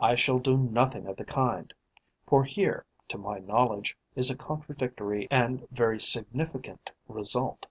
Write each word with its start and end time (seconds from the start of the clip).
I 0.00 0.14
shall 0.14 0.38
do 0.38 0.56
nothing 0.56 1.06
of 1.06 1.16
the 1.18 1.24
kind; 1.26 1.70
for 2.26 2.44
here, 2.44 2.86
to 3.08 3.18
my 3.18 3.40
knowledge, 3.40 3.94
is 4.14 4.30
a 4.30 4.34
contradictory 4.34 5.28
and 5.30 5.68
very 5.68 6.00
significant 6.00 6.90
result. 7.08 7.66